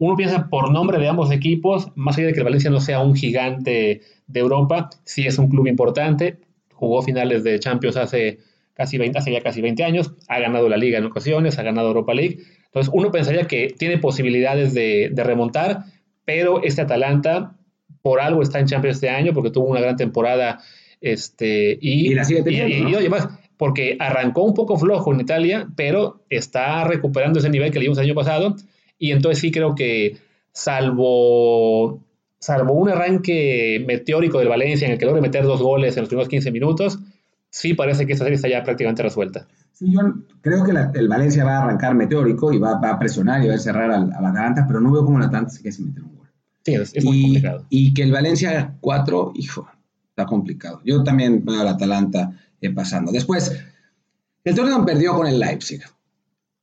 [0.00, 3.00] uno piensa por nombre de ambos equipos, más allá de que el Valencia no sea
[3.00, 6.38] un gigante de Europa, sí es un club importante,
[6.72, 8.38] jugó finales de Champions hace
[8.78, 11.88] casi 20, hace ya casi 20 años, ha ganado la liga en ocasiones, ha ganado
[11.88, 12.38] Europa League.
[12.66, 15.80] Entonces uno pensaría que tiene posibilidades de, remontar,
[16.24, 17.56] pero este Atalanta
[18.02, 20.60] por algo está en Champions este año, porque tuvo una gran temporada.
[21.00, 23.00] Este, y, Y la sigue teniendo, y- ¿no?
[23.00, 23.08] y
[23.56, 27.98] porque arrancó un poco flojo en Italia, pero está recuperando ese nivel que le dimos
[27.98, 28.54] el año pasado.
[28.96, 30.18] Y entonces sí creo que,
[30.52, 32.04] salvo,
[32.38, 36.08] salvo un arranque meteórico del Valencia en el que logre meter dos goles en los
[36.08, 37.00] primeros 15 minutos,
[37.50, 39.46] sí parece que esta serie está ya prácticamente resuelta.
[39.72, 40.00] Sí, yo
[40.40, 43.48] creo que la- el Valencia va a arrancar meteórico y va, va a presionar y
[43.48, 45.86] va a cerrar al, al Atalanta, pero no veo cómo el Atalanta se quede sin
[45.86, 46.28] meter un gol.
[46.64, 47.66] Sí, es, es muy y, complicado.
[47.70, 49.68] y que el Valencia 4, hijo,
[50.10, 50.80] está complicado.
[50.84, 53.12] Yo también veo al Atalanta eh, pasando.
[53.12, 53.56] Después,
[54.44, 55.80] el Tottenham perdió con el Leipzig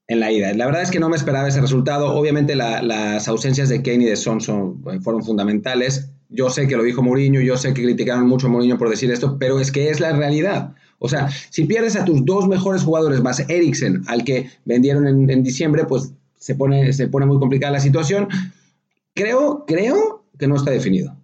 [0.07, 0.53] en la ida.
[0.53, 2.13] La verdad es que no me esperaba ese resultado.
[2.13, 6.11] Obviamente la- las ausencias de Kane y de Son son- fueron fundamentales.
[6.29, 9.11] Yo sé que lo dijo Mourinho, yo sé que criticaron mucho a Mourinho por decir
[9.11, 10.73] esto, pero es que es la realidad.
[10.99, 15.29] O sea, si pierdes a tus dos mejores jugadores más Eriksen, al que vendieron en,
[15.29, 18.27] en diciembre, pues se pone, se pone muy complicada la situación.
[19.13, 21.15] Creo, creo que no está definido.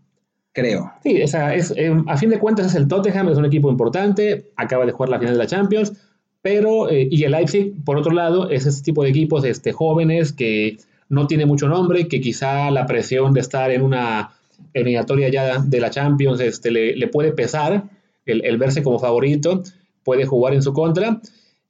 [0.54, 0.92] Creo.
[1.04, 4.86] Sí, es, eh, a fin de cuentas es el Tottenham, es un equipo importante, acaba
[4.86, 5.94] de jugar la final de la Champions,
[6.42, 10.34] pero, eh, y el Leipzig, por otro lado, es ese tipo de equipos este, jóvenes
[10.34, 14.32] que no tiene mucho nombre, que quizá la presión de estar en una
[14.74, 17.90] eliminatoria ya de la Champions este, le, le puede pesar,
[18.26, 19.64] el, el verse como favorito,
[20.04, 21.22] puede jugar en su contra,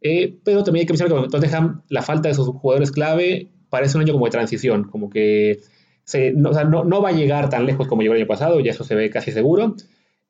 [0.02, 3.98] eh, pero también hay que pensar que Tottenham la falta de sus jugadores clave parece
[3.98, 5.60] un año como de transición, como que
[6.04, 8.28] se- no, o sea, no- no va a llegar tan lejos como llegó el año
[8.28, 9.76] pasado, ya eso se ve casi seguro,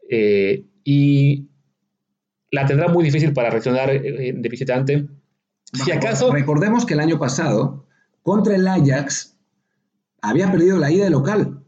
[0.10, 1.48] eh, y
[2.52, 5.08] la tendrá muy difícil para reaccionar eh, de visitante.
[5.74, 7.86] Si acaso, Recordemos que el año pasado,
[8.24, 9.38] contra el Ajax,
[10.22, 11.61] había perdido la ida de local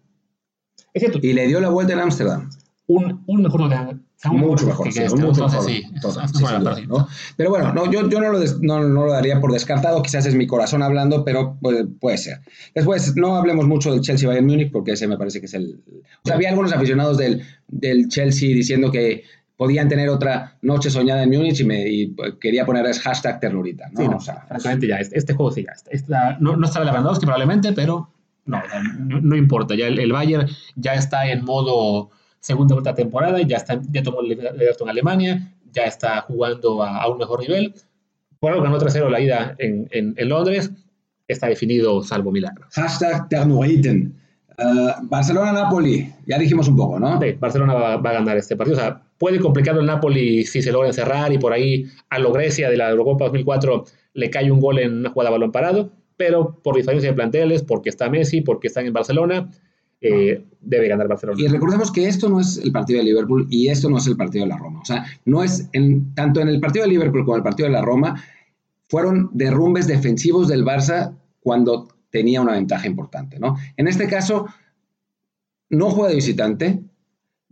[0.94, 2.50] es cierto, y le dio la vuelta en Ámsterdam.
[2.88, 4.02] un, un mejor Tottenham,
[4.32, 5.72] Mucho mejor, sí, este, mucho entonces mejor.
[5.72, 6.88] sí, Tottenham, sí, bueno, pero duda, sí.
[6.88, 7.08] ¿no?
[7.36, 10.26] Pero bueno, no, yo, yo no, lo des- no, no lo daría por descartado, quizás
[10.26, 12.40] es mi corazón hablando, pero puede, puede ser.
[12.76, 15.82] Después, no hablemos mucho del Chelsea Bayern Múnich, porque ese me parece que es el...
[16.24, 19.24] O sea, había algunos aficionados del, del Chelsea diciendo que
[19.58, 23.40] podían tener otra noche soñada en Múnich y, me, y pues, quería poner es hashtag
[23.40, 24.02] ternurita, ¿no?
[24.02, 25.92] Sí, no, O sea, francamente ya, este, este juego sí, ya está.
[25.92, 28.10] Está- no, no estará Lewandowski probablemente, pero
[28.46, 28.62] no,
[29.00, 29.76] no, no importa.
[29.76, 34.22] Ya el, el Bayern ya está en modo segunda vuelta temporada, ya, está, ya tomó
[34.22, 37.74] el liderato en Alemania, ya está jugando a, a un mejor nivel.
[38.40, 40.70] Por algo ganó 3-0 la ida en, en- en Londres,
[41.28, 42.66] está definido salvo milagro.
[42.72, 44.14] hashtag ternuriten.
[44.56, 47.20] Uh, Barcelona-Napoli, ya dijimos un poco, ¿no?
[47.20, 48.78] Sí, Barcelona va, va a ganar este partido.
[48.78, 52.32] O sea, puede complicarlo el Napoli si se logra encerrar y por ahí a lo
[52.32, 55.90] Grecia de la Eurocopa 2004 le cae un gol en una jugada a balón parado,
[56.18, 59.50] pero por diferencia de planteles, porque está Messi, porque están en Barcelona,
[60.02, 61.42] eh, debe ganar Barcelona.
[61.42, 64.18] Y recordemos que esto no es el partido de Liverpool y esto no es el
[64.18, 64.82] partido de la Roma.
[64.82, 67.68] O sea, no es en, tanto en el partido de Liverpool como en el partido
[67.68, 68.22] de la Roma,
[68.90, 73.56] fueron derrumbes defensivos del Barça cuando tenía una ventaja importante, ¿no?
[73.78, 74.46] En este caso,
[75.70, 76.84] no juega de visitante,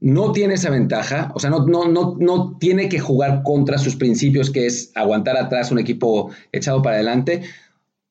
[0.02, 3.96] no tiene esa ventaja, o sea, no, no, no, no tiene que jugar contra sus
[3.96, 7.44] principios, que es aguantar atrás un equipo echado para adelante,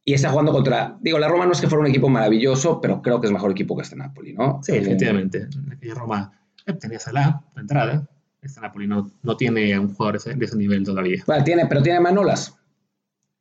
[0.05, 3.03] y está jugando contra, digo, la Roma no es que fuera un equipo maravilloso, pero
[3.03, 4.61] creo que es mejor equipo que este Napoli, ¿no?
[4.63, 5.47] Sí, Eh, efectivamente.
[5.67, 6.33] En aquella Roma
[6.67, 8.09] eh, tenía Salah de entrada.
[8.43, 11.23] Este Napoli no, no tiene un jugador de ese, de ese nivel todavía.
[11.27, 12.57] Bueno, tiene, pero tiene Manolas.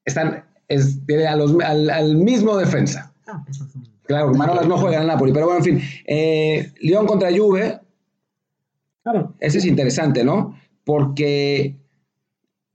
[0.03, 3.13] Están, es, tiene a los- al, al mismo defensa.
[3.27, 5.81] Ah, eso es un- Claro, Manolas no juega en Napoli, pero bueno, en fin.
[6.05, 7.79] Eh, León contra Juve,
[9.03, 10.57] Claro, ese es interesante, ¿no?
[10.83, 11.77] Porque,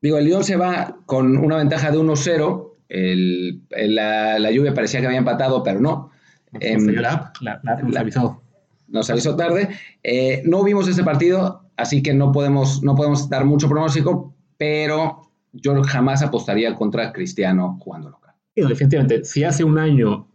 [0.00, 2.73] digo, el León se va con una ventaja de 1-0.
[2.94, 6.11] El, el- la, la Juve parecía que había empatado, pero no.
[6.52, 8.40] nos falló la app, la, la app nos la- avisó.
[8.88, 9.68] Nos avisó tarde.
[10.02, 15.22] Eh, no vimos ese partido, así que no podemos, no podemos dar mucho pronóstico, pero
[15.52, 18.35] yo jamás apostaría contra Cristiano jugando local.
[18.54, 20.28] Sí, definitivamente, si hace un año,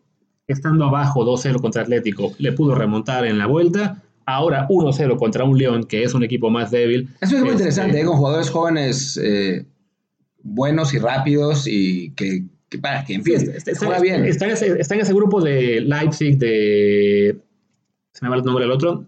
[0.48, 5.58] estando abajo 2-0 contra Atlético, le pudo remontar en la vuelta, ahora 1-0 contra un
[5.58, 7.08] León, que es un equipo más débil.
[7.22, 8.06] Eso es muy Este, interesante, ¿eh?
[8.06, 9.66] con jugadores jóvenes eh,
[10.44, 14.26] buenos y rápidos y que, que, bah, que, en Sí, fin, está, está- juega bien.
[14.26, 17.38] está en ese, está en ese grupo de Leipzig, de.
[18.14, 19.06] Se me va el nombre del otro.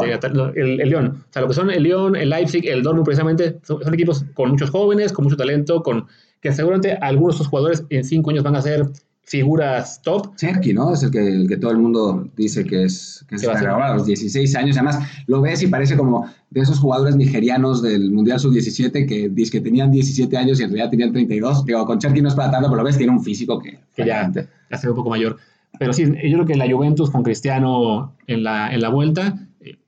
[0.00, 0.10] De
[0.56, 1.22] el, el León.
[1.28, 4.24] O sea, lo que son el León, el Leipzig, el Dortmund, precisamente, son, son equipos
[4.32, 6.06] con muchos jóvenes, con mucho talento, con
[6.40, 8.86] que seguramente algunos de sus jugadores en cinco años van a ser
[9.24, 10.34] figuras top.
[10.36, 10.92] Cherky, ¿no?
[10.92, 13.94] Es el que, el que todo el mundo dice que es, que Que va a
[13.94, 14.76] los 16 años.
[14.76, 19.52] Además, lo ves y parece como de esos jugadores nigerianos del Mundial Sub-17 que dice
[19.52, 21.64] que tenían 17 años y en realidad tenían 32.
[21.64, 23.78] Digo, con Cherky no es para tanto, pero lo ves, tiene un físico que...
[23.94, 25.38] que ya, ya se ve un poco mayor.
[25.78, 29.78] Pero sí, yo creo que la Juventus con Cristiano en la, en la vuelta eh,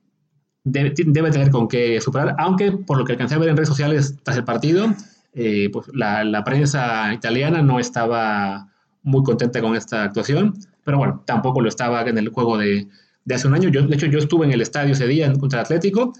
[0.63, 3.69] debe, debe tener con qué superar, aunque por lo que alcancé a ver en redes
[3.69, 4.87] sociales tras el partido,
[5.33, 8.69] eh, pues la, la prensa italiana no estaba
[9.05, 12.87] muy contenta con esta actuación, pero bueno, tampoco lo estaba en el juego de,
[13.23, 13.69] de hace un año.
[13.69, 16.13] Yo, de hecho, yo estuve en el estadio ese día contra Atlético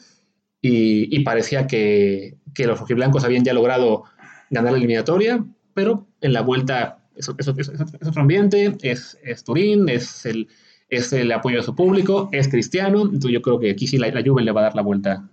[0.61, 4.03] y, parecía que, que los rojiblancos habían ya logrado
[4.49, 5.43] ganar la eliminatoria,
[5.73, 10.47] pero en la vuelta es, es, otro ambiente, es, es Turín, es el,
[10.89, 14.07] es el apoyo de su público, es cristiano, entonces yo creo que aquí sí la,
[14.09, 15.29] la Juve le va a dar la vuelta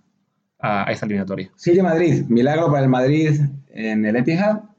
[0.59, 1.51] a, a esta eliminatoria.
[1.57, 4.72] Sigue Madrid, milagro para el Madrid en el Etihad.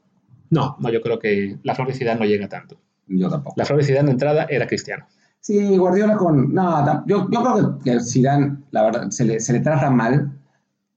[0.50, 2.80] No, no, yo creo que la flor de Zidane no llega tanto.
[3.06, 3.54] Yo tampoco.
[3.56, 5.06] La flor de entrada era cristiano.
[5.40, 6.54] Sí, Guardiola con...
[6.54, 10.32] No, yo, yo creo que Zidane, la verdad, se le, se le trata mal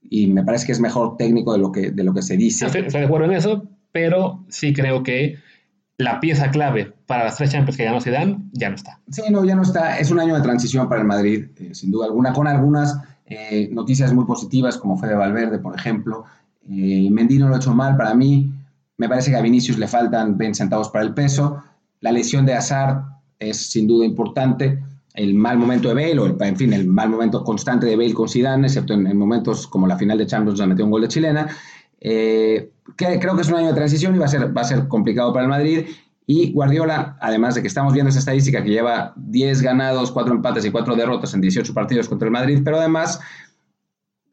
[0.01, 2.65] y me parece que es mejor técnico de lo que, de lo que se dice.
[2.65, 5.38] Estoy, estoy de acuerdo en eso, pero sí creo que
[5.97, 8.99] la pieza clave para las tres Champions que ganó Zidane ya no está.
[9.10, 9.97] Sí, no, ya no está.
[9.97, 13.69] Es un año de transición para el Madrid, eh, sin duda alguna, con algunas eh,
[13.71, 16.23] noticias muy positivas, como fue de Valverde, por ejemplo.
[16.69, 18.51] Eh, Mendy no lo ha hecho mal para mí.
[18.97, 21.63] Me parece que a Vinicius le faltan 20 centavos para el peso.
[22.01, 23.03] La lesión de Hazard
[23.39, 24.83] es sin duda importante.
[25.13, 28.13] El mal momento de Bale, o el, en fin, el mal momento constante de Bale
[28.13, 31.01] con Zidane, excepto en, en momentos como la final de Champions, donde metió un gol
[31.01, 31.47] de chilena.
[31.99, 34.88] Eh, creo que es un año de transición y va a, ser, va a ser
[34.88, 35.86] complicado para el Madrid.
[36.25, 40.65] Y Guardiola, además de que estamos viendo esa estadística que lleva 10 ganados, 4 empates
[40.65, 43.21] y 4 derrotas en 18 partidos contra el Madrid, pero además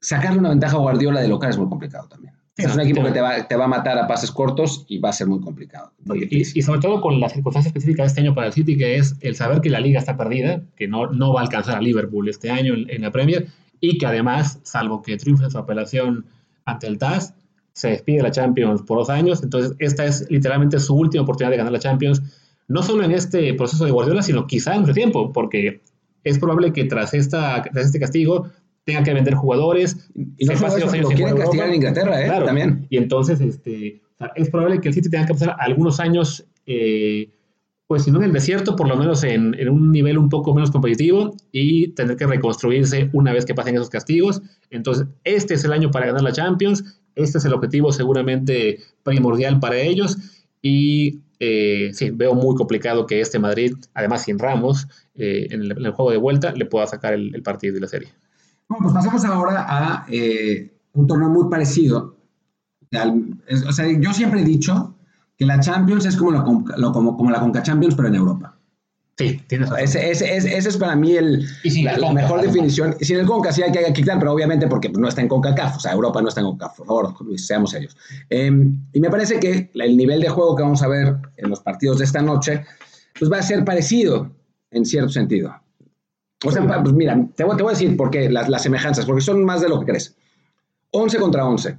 [0.01, 2.35] sacarle una ventaja a Guardiola de local es muy complicado también.
[2.57, 5.09] Es un equipo que te va, te va, a matar a pases cortos y va
[5.09, 5.93] a ser muy complicado.
[6.05, 8.77] Muy y, y, sobre todo con la circunstancia específica de este año para el City,
[8.77, 11.77] que es el saber que la liga está perdida, que no, no va a alcanzar
[11.77, 13.49] a Liverpool este año en, en la Premier,
[13.81, 16.27] y que además, salvo que triunfe su apelación
[16.65, 17.35] ante el TAS,
[17.73, 21.51] se despide de la Champions por dos años, entonces esta es literalmente su última oportunidad
[21.51, 22.23] de ganar la Champions,
[22.69, 25.83] no solo en este proceso de Guardiola, sino quizá en tiempo, porque
[26.23, 28.49] es probable que tras, esta, tras este castigo
[28.85, 30.11] tenga que vender jugadores.
[30.37, 32.27] Y no solo eso, lo quieren castigar en Inglaterra, ¿eh?
[32.27, 32.47] Claro.
[32.47, 32.87] También.
[32.91, 36.47] Y entonces este, o sea, es probable que el City tenga que pasar algunos años,
[36.67, 37.31] eh,
[37.87, 40.55] pues si no en el desierto, por lo menos en, en, un nivel un poco
[40.55, 44.43] menos competitivo y tener que reconstruirse una vez que pasen esos castigos.
[44.71, 49.61] Entonces, este es el año para ganar la Champions este es el objetivo seguramente primordial
[49.61, 50.17] para ellos
[50.61, 55.73] y eh, sí, veo muy complicado que este Madrid, además sin Ramos, eh, en, el,
[55.73, 58.09] en, el, juego de vuelta, le pueda sacar el, el partido de la serie.
[58.69, 62.17] Bueno, pues pasamos ahora a eh, un torneo muy parecido.
[62.93, 64.95] Al, es, o sea, yo siempre he dicho
[65.37, 66.45] que la Champions es como la,
[66.77, 68.57] lo, como, como la Conca Champions, pero en Europa.
[69.17, 69.85] Sí, tienes razón.
[69.85, 71.47] Ese, ese, ese, ese es para mí el,
[71.85, 72.55] la, la, mejor además.
[72.55, 72.97] definición.
[73.01, 75.77] Sin el Conca sí hay que quitar, pero obviamente porque no está en CONCACAF.
[75.77, 76.79] O sea, Europa no está en CONCACAF.
[76.79, 77.97] Por favor, Luis, seamos serios.
[78.31, 78.51] Eh,
[78.93, 81.99] y me parece que el nivel de juego que vamos a ver en los partidos
[81.99, 82.65] de esta noche
[83.19, 84.31] pues va a ser parecido
[84.71, 85.55] en cierto sentido.
[86.45, 89.07] O sea, pues mira, te voy, te voy a decir por qué las, las semejanzas,
[89.07, 90.17] porque son más de lo que crees.
[90.91, 91.77] 11 contra 11.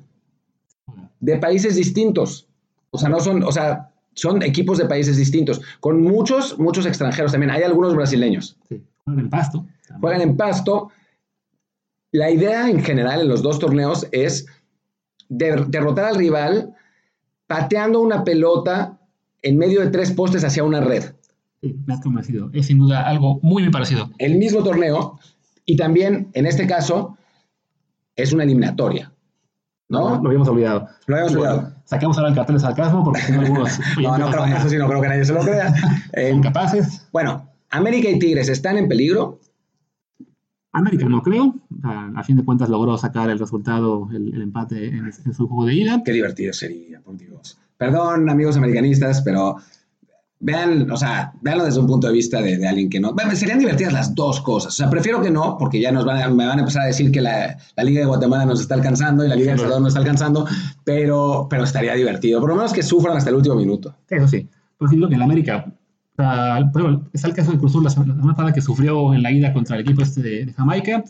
[1.19, 2.47] De países distintos.
[2.91, 7.31] O sea, no son, o sea, son equipos de países distintos, con muchos, muchos extranjeros
[7.31, 7.51] también.
[7.51, 8.57] Hay algunos brasileños.
[8.69, 9.65] Sí, juegan en pasto.
[9.87, 10.01] También.
[10.01, 10.89] Juegan en pasto.
[12.11, 14.45] La idea en general en los dos torneos es
[15.29, 16.73] de, derrotar al rival
[17.47, 18.97] pateando una pelota
[19.41, 21.03] en medio de tres postes hacia una red.
[21.65, 22.51] Sí, me has convencido.
[22.53, 24.11] Es sin duda algo muy, muy parecido.
[24.19, 25.19] El mismo torneo
[25.65, 27.17] y también, en este caso,
[28.15, 29.11] es una eliminatoria.
[29.89, 30.09] ¿No?
[30.09, 30.87] Lo, lo habíamos olvidado.
[31.07, 31.75] Lo habíamos bueno, olvidado.
[31.85, 33.79] Saquemos ahora el cartel de sarcasmo porque si no algunos...
[33.99, 35.73] no, no creo, eso sí no creo que nadie se lo crea.
[36.13, 37.07] eh, capaces.
[37.11, 39.39] Bueno, América y Tigres están en peligro.
[40.71, 41.55] América no creo.
[41.81, 45.47] A, a, fin de cuentas logró sacar el resultado, el, el empate en, en, su
[45.47, 46.03] juego de ida.
[46.05, 47.57] Qué divertido sería, por Dios.
[47.75, 49.57] Perdón, amigos americanistas, pero
[50.39, 53.13] vean, o sea, veanlo desde un punto de vista de, de, alguien que no.
[53.13, 54.73] Bueno, serían divertidas las dos cosas.
[54.73, 56.87] O sea, prefiero que no, porque ya nos van a, me van a empezar a
[56.87, 59.59] decir que la, la Liga de Guatemala nos está alcanzando y la Liga de El
[59.59, 60.47] Salvador nos está alcanzando,
[60.83, 62.39] pero, pero estaría divertido.
[62.39, 63.95] Por lo menos que sufran hasta el último minuto.
[64.09, 64.47] Eso sí.
[64.77, 65.65] Pues digo que en América,
[66.17, 69.77] uh, está el caso de Cruzul la semana pasada que sufrió en la ida contra
[69.77, 71.03] el equipo este de, de Jamaica,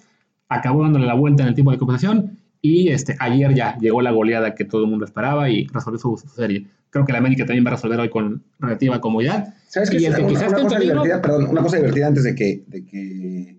[0.49, 4.11] acabó dándole la vuelta en el tiempo de compensación y este, ayer ya llegó la
[4.11, 6.67] goleada que todo el mundo esperaba y resolvió su, su serie.
[6.95, 9.53] Creo que la América también va a resolver hoy con relativa comodidad.
[9.67, 9.97] ¿Sabes qué?
[9.97, 12.35] Y el que una, quizás una, cosa peligro, divertida, perdón, una cosa divertida antes de
[12.35, 13.57] que, de que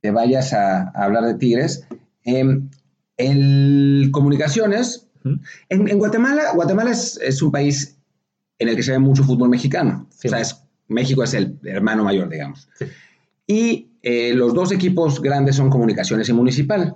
[0.00, 1.84] te vayas a, a hablar de Tigres.
[2.24, 2.60] Eh,
[3.16, 5.40] el Comunicaciones, uh -huh.
[5.68, 7.98] en, en, Guatemala, Guatemala es, es, un país
[8.60, 10.06] en el que se ve mucho fútbol mexicano.
[10.10, 10.28] Sí.
[10.28, 12.68] O sea, es, México es el hermano mayor, digamos.
[12.78, 12.84] Sí.
[13.48, 16.94] Y eh, los dos equipos grandes son Comunicaciones y Municipal.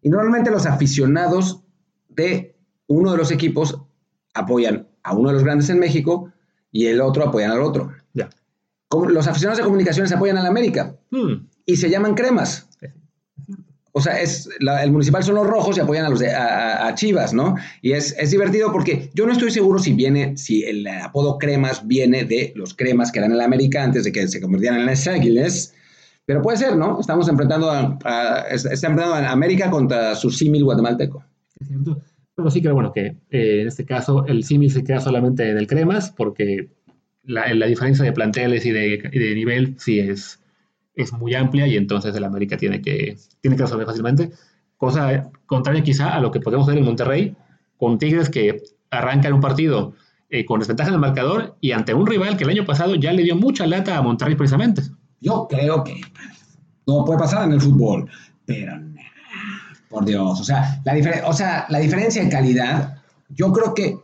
[0.00, 1.64] Y normalmente los aficionados
[2.08, 2.54] de
[2.86, 3.82] uno de los equipos
[4.32, 6.30] apoyan a uno de los grandes en México
[6.70, 7.92] y el otro apoyan al otro.
[8.14, 8.28] Ya.
[8.88, 11.32] Como los aficionados de comunicaciones apoyan a la América hmm.
[11.66, 12.68] y se llaman cremas.
[13.94, 16.86] O sea, es la, el municipal son los rojos y apoyan a los de, a,
[16.86, 17.56] a Chivas, ¿no?
[17.82, 21.86] Y es, es, divertido porque yo no estoy seguro si viene, si el apodo cremas
[21.86, 24.86] viene de los cremas que eran en la América antes de que se convirtieran en
[24.86, 25.74] las águilas,
[26.24, 27.00] Pero puede ser, ¿no?
[27.00, 31.22] Estamos enfrentando a, a- está enfrentando a América contra su símil guatemalteco.
[31.60, 32.00] Es cierto.
[32.34, 35.58] Pero sí creo, bueno, que eh, en este caso el símil se queda solamente en
[35.58, 36.70] el cremas, porque
[37.24, 40.42] la, la diferencia de planteles y de, y de nivel sí es,
[40.94, 44.30] es muy amplia y entonces el América tiene que, tiene que resolver fácilmente.
[44.76, 47.36] Cosa contraria quizá a lo que podemos ver en Monterrey,
[47.76, 49.94] con Tigres que arrancan un partido
[50.28, 53.12] eh, con desventaja en el marcador y ante un rival que el año pasado ya
[53.12, 54.82] le dio mucha lata a Monterrey precisamente.
[55.20, 56.00] Yo creo que
[56.84, 58.10] todo puede pasar en el fútbol,
[58.44, 58.80] pero
[59.92, 62.96] por Dios, o sea, la difer- o sea, la diferencia de calidad,
[63.28, 63.96] yo creo que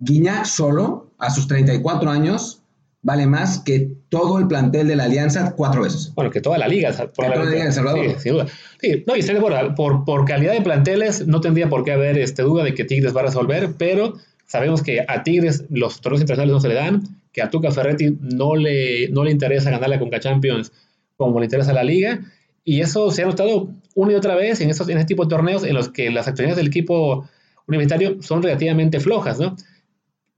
[0.00, 2.60] Guiñac solo, a sus 34 años,
[3.02, 6.12] vale más que todo el plantel de la Alianza cuatro veces.
[6.14, 8.04] Bueno, que toda la liga, toda la liga de Salvador.
[8.04, 8.46] Sí, sin duda.
[8.80, 11.92] Sí, no, y estoy de acuerdo, por, por calidad de planteles no tendría por qué
[11.92, 14.14] haber este, duda de que Tigres va a resolver, pero
[14.46, 18.16] sabemos que a Tigres los torneos internacionales no se le dan, que a Tuca Ferretti
[18.20, 20.72] no le, no le interesa ganar la Conca Champions
[21.16, 22.20] como le interesa a la liga,
[22.68, 25.30] y eso se ha notado una y otra vez en, estos, en este tipo de
[25.30, 27.26] torneos en los que las actuaciones del equipo
[27.66, 29.56] universitario son relativamente flojas, ¿no?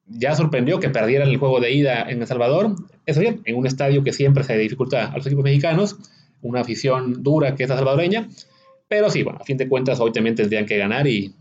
[0.07, 3.67] Ya sorprendió que perdieran el juego de ida en El Salvador, eso bien, en un
[3.67, 5.97] estadio que siempre se dificulta a los equipos mexicanos,
[6.41, 8.29] una afición dura que es la salvadoreña,
[8.87, 11.35] pero sí, bueno, a fin de cuentas hoy también tendrían que ganar y,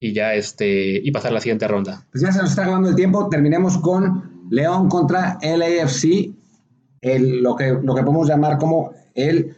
[0.00, 2.04] y ya este y pasar la siguiente ronda.
[2.10, 6.32] Pues ya se nos está acabando el tiempo, terminemos con León contra LAFC,
[7.00, 9.55] el, lo, que, lo que podemos llamar como el,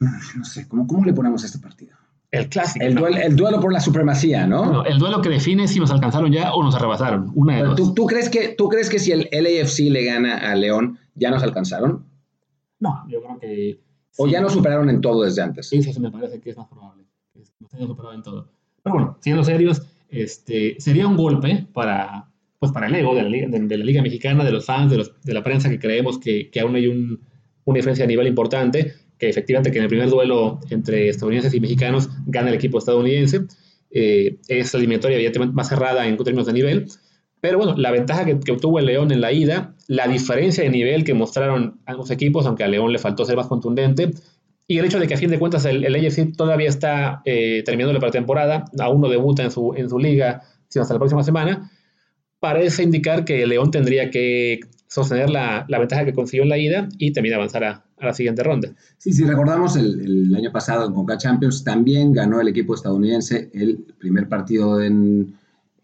[0.00, 1.96] no sé, ¿cómo, cómo le ponemos a este partido?
[2.30, 2.84] El clásico.
[2.84, 3.00] El, ¿no?
[3.02, 4.64] duel- el duelo por la supremacía, ¿no?
[4.64, 7.32] Bueno, el duelo que define si nos alcanzaron ya o nos arrebasaron.
[7.34, 7.76] Una de dos.
[7.76, 11.30] ¿Tú, tú crees que, ¿Tú crees que si el LAFC le gana a León, ya
[11.30, 12.04] nos alcanzaron?
[12.80, 13.80] No, yo creo que.
[14.18, 14.32] ¿O sí.
[14.32, 15.68] ya nos superaron en todo desde antes?
[15.68, 17.04] Sí, sí, eso me parece que es más probable.
[17.32, 18.52] Que nos hayan superado en todo.
[18.82, 23.28] Pero bueno, siendo serios, este, sería un golpe para, pues para el ego de la,
[23.28, 25.78] liga, de, de la Liga Mexicana, de los fans, de, los, de la prensa que
[25.78, 27.20] creemos que, que aún hay un,
[27.64, 31.60] una diferencia a nivel importante, que efectivamente que en el primer duelo entre estadounidenses y
[31.60, 33.42] mexicanos gana el equipo estadounidense.
[33.90, 36.86] Eh, es la eliminatoria evidentemente más cerrada en términos de nivel,
[37.40, 41.04] pero bueno, la ventaja que, obtuvo el León en la ida, la diferencia de nivel
[41.04, 44.10] que mostraron ambos equipos, aunque a León le faltó ser más contundente,
[44.66, 47.94] y el hecho de que a fin de cuentas el, el todavía está eh, terminando
[47.94, 51.70] la pretemporada, aún no debuta en su, en su liga, sino hasta la próxima semana,
[52.40, 56.88] parece indicar que León tendría que sostener la, la ventaja que consiguió en la ida
[56.98, 58.74] y también avanzar a, a la siguiente ronda.
[58.96, 63.50] Sí, sí, recordamos el, el año pasado en Conca Champions también ganó el equipo estadounidense
[63.54, 65.34] el primer partido en-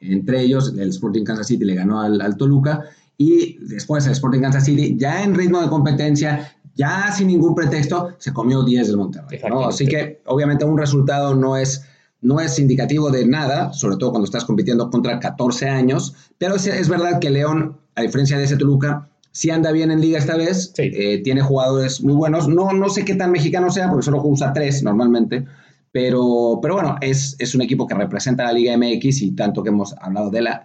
[0.00, 2.82] entre ellos, el Sporting Kansas City le ganó al, al Toluca
[3.16, 8.10] y después el Sporting Kansas City ya en ritmo de competencia, ya sin ningún pretexto,
[8.18, 9.40] se comió 10 del Monterrey.
[9.48, 9.66] ¿no?
[9.66, 11.86] Así que obviamente un resultado no es,
[12.20, 16.66] no es indicativo de nada, sobre todo cuando estás compitiendo contra 14 años, pero es,
[16.66, 20.36] es verdad que León, a diferencia de ese Toluca, sí anda bien en liga esta
[20.36, 20.82] vez, Sí.
[20.94, 24.52] eh, tiene jugadores muy buenos, no, no sé qué tan mexicano sea, porque solo usa
[24.52, 25.44] tres normalmente,
[25.92, 29.62] pero, pero bueno, es, es un equipo que representa a la Liga MX y tanto
[29.62, 30.64] que hemos hablado de la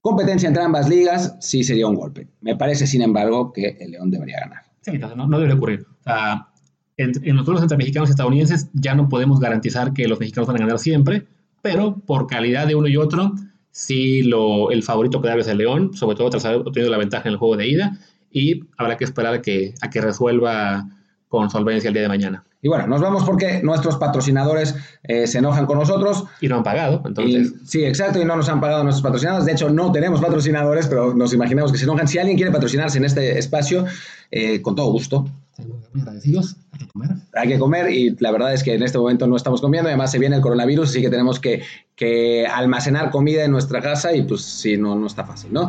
[0.00, 2.28] competencia entre ambas ligas, sí sería un golpe.
[2.40, 4.62] Me parece, sin embargo, que el León debería ganar.
[4.80, 5.86] Sí, entonces no, no debe ocurrir.
[6.00, 6.48] O sea,
[6.96, 10.48] en, en los duelos entre mexicanos y estadounidenses ya no podemos garantizar que los mexicanos
[10.48, 11.26] van a ganar siempre,
[11.62, 13.32] pero por calidad de uno y otro,
[13.72, 17.28] sí lo, el favorito queda es el León, sobre todo tras haber obtenido la ventaja
[17.28, 17.98] en el juego de ida,
[18.30, 20.86] y habrá que esperar a que, a que resuelva
[21.28, 22.44] con solvencia el día de mañana.
[22.64, 26.24] Y bueno, nos vamos porque nuestros patrocinadores eh, se enojan con nosotros.
[26.40, 27.54] Y no han pagado, entonces...
[27.60, 29.46] Y- sí, exacto, y no nos han pagado nuestros patrocinadores.
[29.46, 32.06] De hecho, no tenemos patrocinadores, pero nos imaginamos que se enojan.
[32.06, 33.84] Si alguien quiere patrocinarse en este espacio,
[34.30, 35.26] eh, con todo gusto.
[35.58, 36.56] Muy agradecidos.
[36.72, 37.10] Hay que comer.
[37.34, 39.88] Hay que comer y la verdad es que en este momento no estamos comiendo.
[39.88, 41.62] Además, se viene el coronavirus, así que tenemos que,
[41.94, 45.68] que almacenar comida en nuestra casa y pues sí, no, no está fácil, ¿no?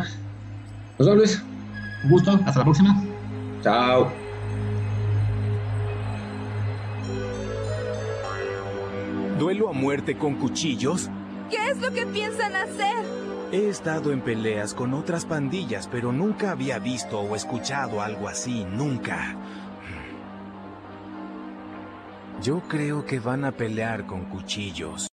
[0.97, 1.43] Nos vemos, Luis.
[2.03, 2.31] Un gusto.
[2.45, 3.03] Hasta la próxima.
[3.61, 4.11] Chao.
[9.39, 11.09] ¿Duelo a muerte con cuchillos?
[11.49, 13.23] ¿Qué es lo que piensan hacer?
[13.51, 18.65] He estado en peleas con otras pandillas, pero nunca había visto o escuchado algo así,
[18.65, 19.35] nunca.
[22.43, 25.07] Yo creo que van a pelear con cuchillos.